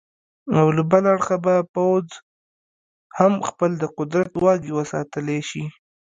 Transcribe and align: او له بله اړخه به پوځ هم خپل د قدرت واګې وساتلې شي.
او 0.57 0.67
له 0.75 0.83
بله 0.91 1.07
اړخه 1.13 1.37
به 1.45 1.55
پوځ 1.75 2.07
هم 3.19 3.33
خپل 3.49 3.71
د 3.77 3.83
قدرت 3.97 4.31
واګې 4.43 4.71
وساتلې 4.79 5.39
شي. 5.49 5.63